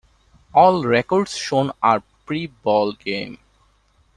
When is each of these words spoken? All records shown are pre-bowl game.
All 0.55 0.83
records 0.83 1.37
shown 1.37 1.71
are 1.83 2.01
pre-bowl 2.25 2.93
game. 2.93 3.37